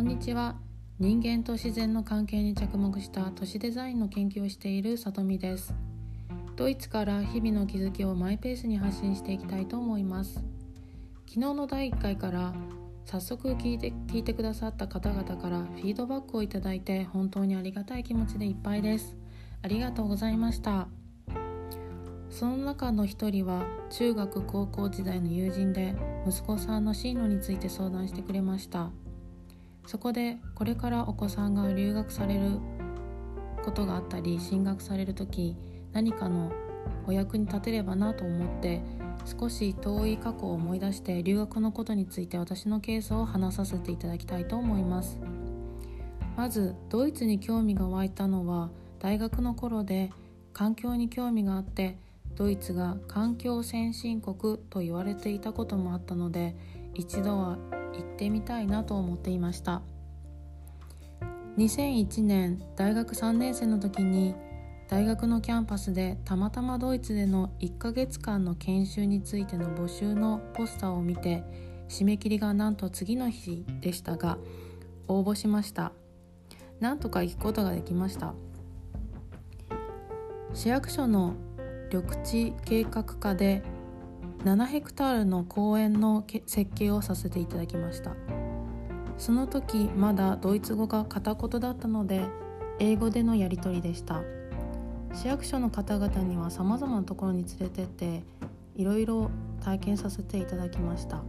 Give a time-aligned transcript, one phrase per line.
[0.00, 0.54] こんにちは。
[0.98, 5.74] 人間と自然の関係に着目した都市デザインの研究をしているさとみです。
[6.56, 10.42] ドイツから日々の気づきをマイペースに発信していきたいと思います。
[11.28, 12.54] 昨日の第1回から
[13.04, 19.18] 早速聞いて聞いてくださった方々からフィードバックをいただいて本当にありがたい気持ちでいっぱいです。
[19.60, 20.88] ありがとうございました。
[22.30, 25.94] その中の一人は中学高校時代の友人で
[26.26, 28.90] 息子さんの進路について相談してくれました。
[29.86, 32.58] そこでこれからお子さんが留学される
[33.64, 35.56] ことがあったり進学される時
[35.92, 36.52] 何かの
[37.06, 38.82] お役に立てればなと思って
[39.24, 45.18] 少し遠い過去を思い出して留学のことについて私のケースを話させていただきたいと思います。
[46.36, 50.10] まずドイツに興味が湧いたのは大学の頃で
[50.54, 51.98] 環境に興味があって
[52.34, 56.56] ドイツが環境先進国と言われていたこともあったので
[56.94, 57.58] 一度は
[58.20, 59.80] ってみたいなと思っていました。
[61.56, 64.34] 2001年大学3年生の時に
[64.88, 71.44] 大学のキャンパスでたまたまドイツでの1ヶ月間の研修についての募集のポスターを見て
[71.88, 74.36] 締め切りがなんと次の日でしたが
[75.08, 75.92] 応募しました。
[76.78, 78.34] なんとか行くことができました。
[80.52, 81.36] 市役所の
[81.90, 83.62] 緑地計画課で
[84.44, 88.12] 7ヘクタールの公園の設計をさせていただきました。
[89.18, 92.24] その時まだドイツ語が片言だったので
[92.78, 94.22] 英語でのやり取りでした。
[95.12, 98.22] 市役所の方々にはさまざまなところに連れてって
[98.76, 99.30] いろいろ
[99.62, 101.22] 体験させていただきました。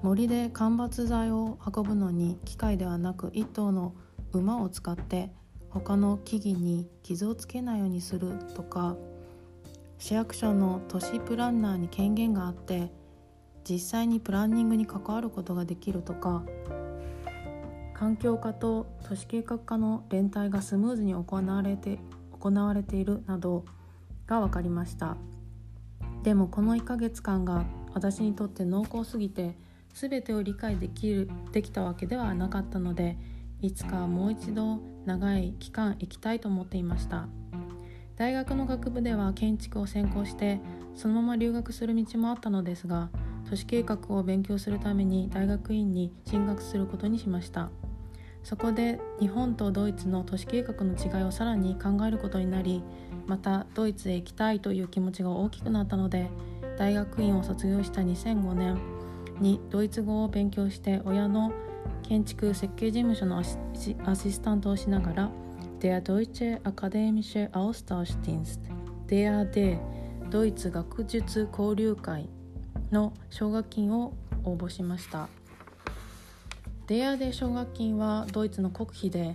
[0.00, 3.94] 森で間伐材を運ぶのに機械ではなく1頭の
[4.32, 5.30] 馬を使って
[5.68, 8.96] 他の木々に傷をつけないようにするとか
[10.00, 12.90] 市役所の都市プランナーに権限があって
[13.68, 16.42] 実際にプランニングに関わることができるとか
[17.92, 21.98] 環境課と都市計画課の連帯がスムーズに行われて
[22.40, 23.66] 行われているなど
[24.26, 25.18] が分かりました。
[26.22, 29.54] でもこの1ヶ月間が私にとって濃厚すぎて
[29.92, 33.18] 全てを理解できるできたわけではなかったので
[33.60, 37.28] いつかもう一度長い期間行きたいと思っていました。
[38.20, 40.60] 大学の学部では建築を専攻して
[40.94, 43.08] そのまま留学する道もあったのですが
[43.48, 47.70] 都市計画を勉強するために大学院に進学することにしました。
[48.42, 52.82] そこで日本とドイツの都市計画の違いをさらに考えることになり
[53.26, 56.30] またドイツへ行きたいという気持ちが大きくなったので
[56.78, 58.78] 大学院を卒業した2005年
[59.40, 61.52] にドイツ語を勉強して親の
[62.02, 65.30] 建築設計事務所のアシスタントをしながら
[65.80, 68.60] Der Deutsche Akademische Austauschdienst.
[69.08, 69.78] DAD
[70.30, 72.28] ドイツ学術交流会
[72.92, 74.12] の奨学金を
[74.44, 75.30] 応募しました。
[76.86, 79.34] デアデ奨学金はドイツの国費で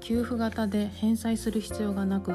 [0.00, 2.34] 給付型で返済する必要がなく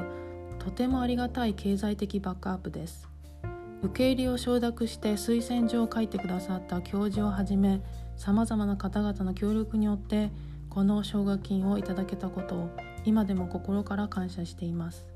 [0.60, 3.10] とてもありがたい経済的バックアップです。
[3.82, 7.82] 受け入れを承諾して推薦状を書いてくださった教授をはじめ
[8.16, 10.32] さまざまな方々の協力によって
[10.70, 12.70] この奨学金をいただけたことを
[13.06, 15.08] 今でも心から感謝しています。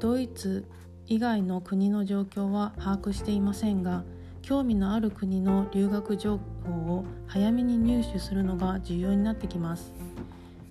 [0.00, 0.66] ドイツ
[1.06, 4.04] 以外の国の状況は把握していませんが
[4.42, 9.92] 興味のある国の留学情報を早めに入手するのが重要になってきます。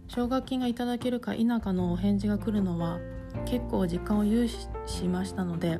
[0.07, 2.99] 奨学金がいただけるか否かのお返事が来るのは
[3.45, 4.67] 結構時間を有し
[5.03, 5.79] ましたので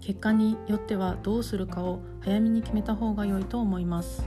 [0.00, 4.26] 結果によってはどうするかを早めに決めた方が良いと思います。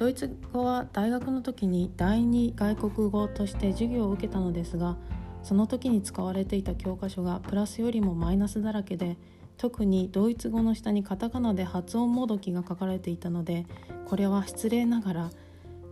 [0.00, 4.96] ドイツ語は大学の時に第二外国語として授業を受けたのですが
[5.42, 9.18] その時に使われていた教科書がプラスよりもマイナスだらけで
[9.58, 13.66] 特にドイツ語の下にカタカナで発音もどきが書かれていたので
[14.06, 15.30] これは失礼ながら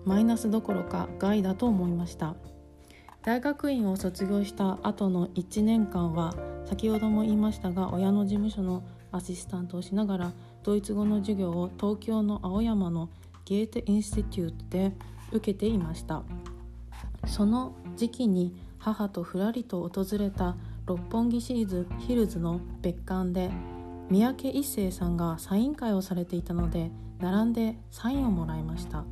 [0.06, 2.34] マイナスどころか害だと思いました。
[3.22, 10.32] 大学院を卒業した後の1年間は先ほども言いましたが親の事務所のアシスタントをしながら
[10.62, 13.10] ドイツ語の授業を東京の青山の
[13.48, 14.92] ゲーテインスティテュートで
[15.32, 16.22] 受けていました。
[17.26, 20.54] その時期に母とふらりと訪れた
[20.84, 23.50] 六本木シリーズヒルズの別館で
[24.10, 26.90] 三宅一生さんがサイン会をされていたので
[27.20, 29.06] 並んでサインをもらいました。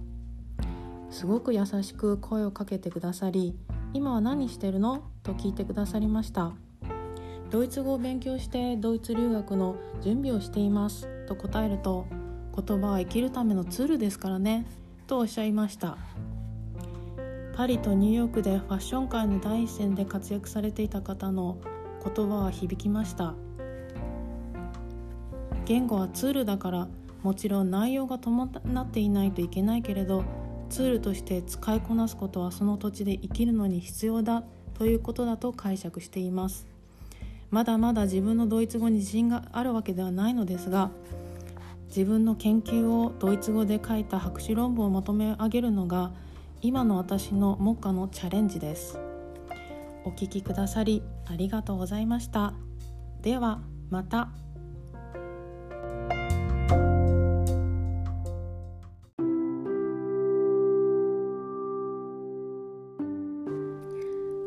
[1.11, 3.57] すごく優しく声をかけてくださり
[3.95, 6.53] 「今は何してるの?」と聞いてくださりました。
[7.51, 11.09] ドイツ語を勉強してドイツ留学の準備をしています。
[11.27, 12.05] と答えると
[12.57, 14.65] 言葉は生きるためのツールですからね。
[15.07, 15.99] とおっしゃいました。
[17.55, 21.59] パリとニューヨークでファッション界の第一線で活躍されていた方の
[22.03, 23.35] 言葉は響きました。
[25.67, 26.89] 言語はツールだから
[27.23, 30.25] もちろん内容が伴っていないといけないけれど
[30.71, 34.45] ツールとして使いこなすことはその土地で生きるのに必要だ
[34.75, 36.67] ということだと解釈しています。
[37.51, 40.91] まだまだ自分のドイツ語に自信があるわけではないのですが
[41.89, 46.13] 自分の研究をドイツ語で書いた博士論文をまとめ上げるのが
[46.61, 48.99] 今の私の目下のチャレンジです。
[50.05, 52.55] お聞きくださりありがとうございました。
[53.23, 53.61] では
[53.91, 54.31] また。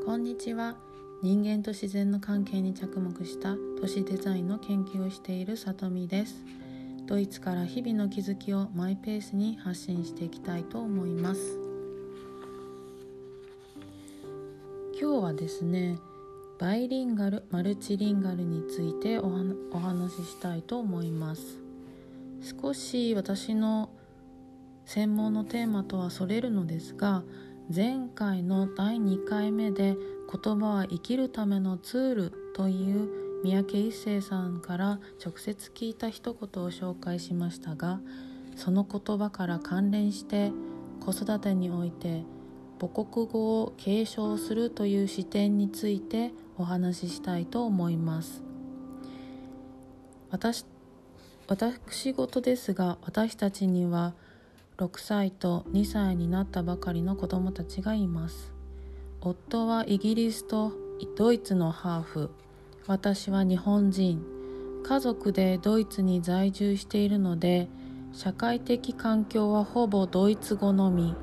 [0.06, 0.76] こんにちは。
[1.22, 6.46] 人間と自然の関係に着目した都市デザインの研究をしているさとみです。
[7.10, 11.58] ドイツから日々の気づきをマイペースに発信していきたいと思います。
[15.02, 15.98] 今日はですね
[16.60, 21.58] バイリンガルマルチリンガルについてお話ししたいと思います。
[22.62, 23.90] 少し私の
[24.86, 27.24] 専門のテーマとはそれるのですが
[27.76, 29.98] 前回の第2回目で
[30.32, 38.02] 言葉は生きるためのツールという三宅一生さんから直接聞いた一言を紹介しましたが
[38.56, 40.52] その言葉から関連して
[41.00, 42.24] 子育てにおいて
[42.80, 48.44] 母国語を継承するという視点についてお話ししたいと思います。
[50.30, 50.66] 私
[51.48, 54.14] 私事ですが私たちには
[54.78, 58.54] 6歳と2歳になったばかりの子供たちがいます。
[59.22, 60.74] 夫はイギリスと
[61.18, 62.30] ドイツのハーフ。
[62.90, 64.26] 私は日本人。
[64.84, 67.70] 家族でドイツに在住しているので
[68.14, 71.14] 社会的環境はほぼドイツ語のみ。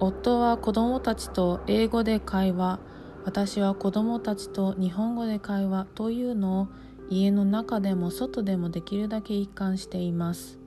[0.00, 2.78] 夫は子供たちと英語で会話。
[3.26, 6.68] 私は子供たちと日本語で会話というのを
[7.10, 10.58] 家の中でも外でもできるだけ一貫しています。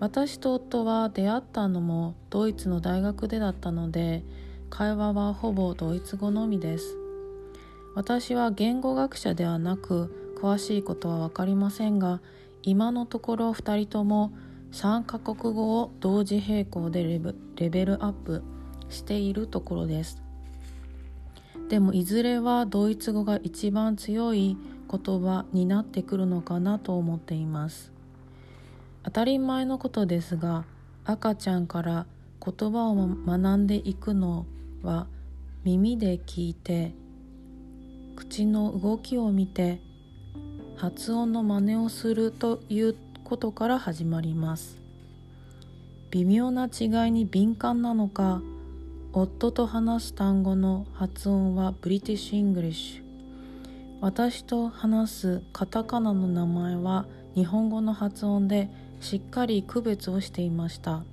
[0.00, 4.22] 私と夫は出会ったのもドイツの大学でだったので
[4.68, 7.03] 会話はほぼドイツ語のみです。
[7.94, 12.20] 私は言語学者ではなく詳しいことは分かりませんが
[12.62, 14.32] 今のところ2人とも
[14.72, 18.42] 3カ国語を同時並行でレベルアップ
[18.88, 20.20] しているところです。
[21.68, 24.56] でもいずれはドイツ語が一番強い
[24.90, 27.92] 言葉になってくるのかなと思っています。
[29.04, 30.64] 当たり前のことですが
[31.04, 32.06] 赤ちゃんから
[32.44, 34.46] 言葉を学んでいくの
[34.82, 35.06] は
[35.62, 36.92] 耳で聞いて
[38.14, 39.80] 口の動きを見て
[40.76, 44.80] 発音の真似をするということから始まります。
[46.10, 48.40] 微妙な違いに敏感なのか
[49.12, 53.04] 夫と話す単語の発音は British English。
[54.00, 58.68] 私と話すカタカナの名前は日本語の発音で
[59.00, 61.04] しっかり区別をしていました。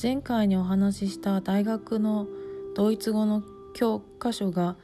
[0.00, 2.26] 前回にお話しした大学の
[2.74, 3.42] ドイツ語の
[3.74, 4.76] 教科書が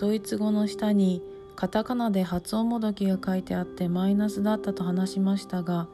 [0.00, 1.20] ドイツ語の下に
[1.56, 5.88] カタカナで発音もどきが書いてあってマイナスだったと話しましたが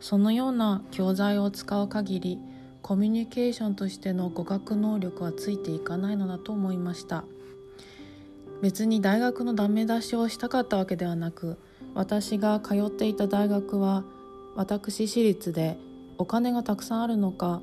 [0.00, 2.38] そのような教材を使う限り
[2.80, 7.24] コミュニケーションとしての語学能力はついていかないのだと思いました。
[8.62, 11.58] 別に大学のダメ出しをしたかったわけではなく
[11.92, 14.04] 私が通っていた大学は
[14.54, 15.76] 私私立で
[16.16, 17.60] お金がたくさんあるのか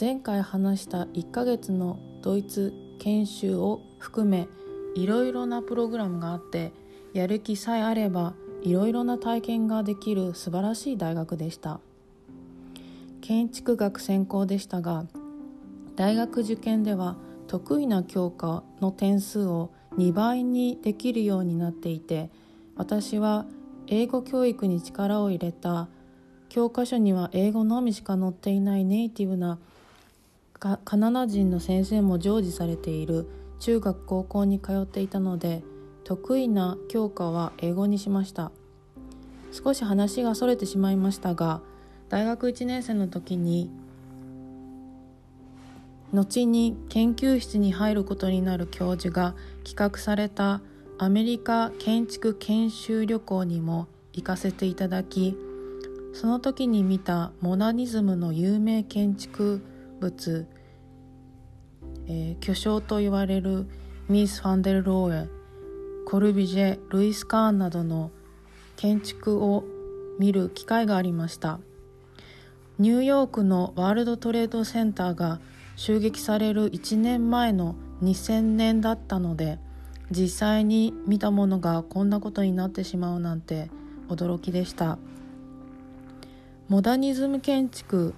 [0.00, 4.48] 前回話した1ヶ月のドイツ研修を含め
[4.94, 6.72] いろいろなプログラムがあって
[7.12, 11.80] やる気さえあればいろいろな体験ができる素晴らしい大学でした。
[13.28, 15.04] 建築学専攻でしたが
[15.96, 17.16] 大学受験では
[17.46, 22.30] 得意な教科の点数を2倍にできるようになっていて
[22.74, 23.44] 私は
[23.86, 25.88] 英語教育に力を入れた
[26.48, 29.58] 教科書には英語のみしか載っていないネイティブな
[30.58, 33.28] カナダ人の先生も常時されている
[33.58, 35.62] 中学高校に通っていたので
[36.04, 38.50] 得意な教科は英語にしました。
[39.52, 41.60] 少し話がそれてしまいましたが
[42.08, 43.70] 大学1年生の時に
[46.12, 49.34] 後に研究室に入ることになる教授が
[49.64, 50.62] 企画された
[50.98, 55.36] アメリカ建築研修旅行にも行かせていただき
[56.14, 59.62] その時に見たモダニズムの有名建築
[60.00, 60.46] 物、
[62.08, 63.66] えー、巨匠と言われる
[64.08, 65.28] ミース・ファンデル・ローエ
[66.06, 68.10] コルビジェルイス・カーンなどの
[68.76, 69.64] 建築を
[70.18, 71.60] 見る機会がありました。
[72.78, 75.40] ニューヨークのワールドトレードセンターが
[75.76, 79.58] 襲撃される1年前の2000年だったので
[80.10, 83.70] 実際に見たものがこんなことになってしまうなんて
[84.08, 84.98] 驚きでした。
[86.68, 88.14] モダニズム建築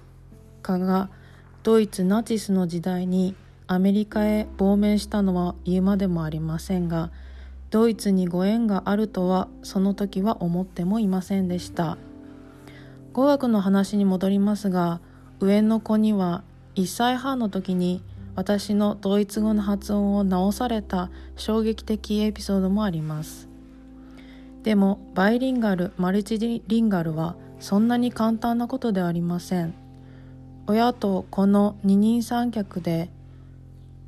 [0.61, 1.09] 家が
[1.63, 3.35] ドイツナチスの時代に
[3.71, 7.09] アメリカへ亡命したのは言うまでもありませんが
[7.69, 11.97] ドイツにご縁があるとはその時は思ってもいませんでした。
[13.13, 14.99] 語学の話に戻りますが
[15.39, 16.43] 上の子には
[16.75, 18.03] 1歳半の時に
[18.35, 23.47] 私のドイツ語の発音を直された衝撃的エピソードもあります。
[24.63, 29.73] でもバイリンガルマルチリンガルはそんなに簡単なことではありません。
[30.67, 33.09] 親とこの二人三脚で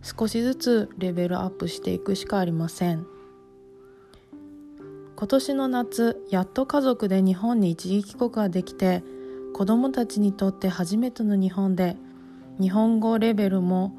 [0.03, 3.07] 少しずつレベルアップしていくしかありません。
[5.15, 9.03] 今年の夏やっと家族で日本に一時帰国ができて
[9.53, 11.95] 子どもたちにとって初めての日本で
[12.59, 13.95] 日本語レベルも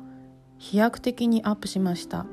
[0.58, 2.26] 飛躍的にアップしました。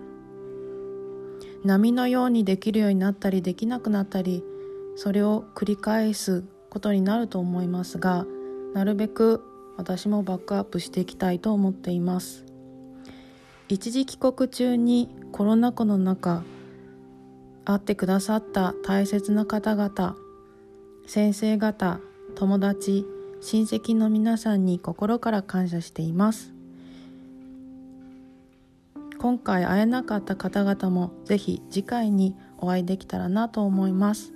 [1.63, 4.43] 波のようにできるようになったりできなくなったり
[4.95, 8.25] それを繰り返すことになると思いますが
[8.73, 9.43] なるべく
[9.77, 12.50] 私もバックアップしていきたいと思っています。
[13.71, 16.43] 一時帰国中にコロナ禍の中
[17.63, 20.17] 会ってくださった大切な方々
[21.07, 22.01] 先生方
[22.35, 23.05] 友達
[23.39, 26.53] 親戚の皆さんに心から感謝しています。
[29.17, 34.33] 今回会えなかった方々もぜひ次回にお会いできたらなと思います。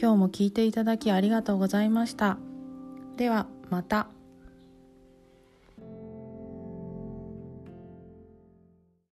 [0.00, 2.38] 今日も聞いていただきありがとうございました。
[3.16, 4.13] ではまた。